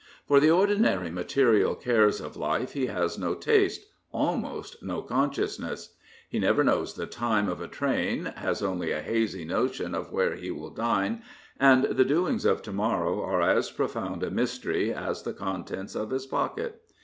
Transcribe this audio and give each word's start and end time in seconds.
For 0.27 0.39
the 0.39 0.49
ordinary 0.49 1.11
material 1.11 1.75
cares 1.75 2.19
of 2.19 2.35
life 2.35 2.73
he 2.73 2.87
has 2.87 3.19
no 3.19 3.35
taste, 3.35 3.81
almost 4.11 4.81
no 4.81 5.03
consciousness. 5.03 5.93
He 6.27 6.39
never 6.39 6.63
knows 6.63 6.95
the 6.95 7.05
time 7.05 7.47
of 7.47 7.61
a 7.61 7.67
train, 7.67 8.25
has 8.37 8.63
only 8.63 8.91
a 8.91 9.01
hazy 9.03 9.45
notion 9.45 9.93
of 9.93 10.11
where 10.11 10.33
he 10.35 10.49
will 10.49 10.71
dine, 10.71 11.21
and 11.59 11.83
the 11.83 12.03
doings 12.03 12.45
of 12.45 12.63
to 12.63 12.71
morrow 12.71 13.21
are 13.21 13.43
as 13.43 13.69
profound 13.69 14.23
a 14.23 14.31
mystery 14.31 14.91
as 14.91 15.21
the 15.21 15.33
contents 15.33 15.93
of 15.93 16.09
his 16.09 16.25
pocket. 16.25 16.81